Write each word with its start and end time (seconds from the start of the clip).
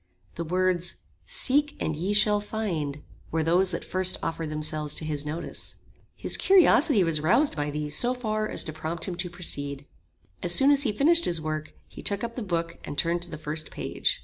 The 0.33 0.43
words 0.43 0.95
"Seek 1.27 1.77
and 1.79 1.95
ye 1.95 2.13
shall 2.13 2.41
find," 2.41 3.03
were 3.29 3.43
those 3.43 3.69
that 3.69 3.85
first 3.85 4.17
offered 4.23 4.47
themselves 4.49 4.95
to 4.95 5.05
his 5.05 5.27
notice. 5.27 5.75
His 6.15 6.37
curiosity 6.37 7.03
was 7.03 7.21
roused 7.21 7.55
by 7.55 7.69
these 7.69 7.95
so 7.95 8.15
far 8.15 8.47
as 8.49 8.63
to 8.63 8.73
prompt 8.73 9.05
him 9.07 9.13
to 9.17 9.29
proceed. 9.29 9.85
As 10.41 10.55
soon 10.55 10.71
as 10.71 10.81
he 10.81 10.91
finished 10.91 11.25
his 11.25 11.39
work, 11.39 11.75
he 11.87 12.01
took 12.01 12.23
up 12.23 12.35
the 12.35 12.41
book 12.41 12.79
and 12.83 12.97
turned 12.97 13.21
to 13.21 13.29
the 13.29 13.37
first 13.37 13.69
page. 13.69 14.19